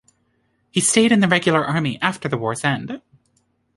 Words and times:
He 0.71 0.79
stayed 0.81 1.11
in 1.11 1.19
the 1.19 1.27
regular 1.27 1.63
army 1.63 2.01
after 2.01 2.27
the 2.27 2.35
war's 2.35 2.63
end. 2.63 3.03